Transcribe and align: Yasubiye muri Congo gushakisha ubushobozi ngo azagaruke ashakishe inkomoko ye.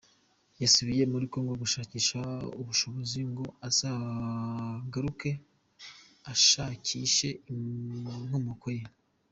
Yasubiye 0.61 1.03
muri 1.11 1.25
Congo 1.31 1.53
gushakisha 1.63 2.19
ubushobozi 2.61 3.19
ngo 3.29 3.45
azagaruke 3.67 5.31
ashakishe 6.31 7.27
inkomoko 7.53 8.67
ye. 8.77 8.83